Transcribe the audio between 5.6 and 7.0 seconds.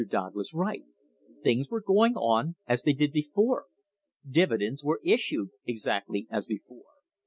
exactly as before.